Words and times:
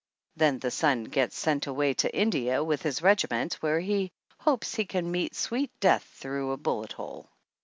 Then 0.35 0.57
the 0.57 0.71
son 0.71 1.03
gets 1.03 1.37
sent 1.37 1.67
away 1.67 1.93
to 1.93 2.11
India 2.11 2.63
with 2.63 2.81
his 2.81 3.03
regiment, 3.03 3.61
where 3.61 3.79
he 3.79 4.11
hopes 4.39 4.73
he 4.73 4.85
can 4.85 5.11
meet 5.11 5.35
sweet 5.35 5.69
death 5.79 6.05
through 6.17 6.51
a 6.53 6.57
bullet 6.57 6.93
hole. 6.93 7.29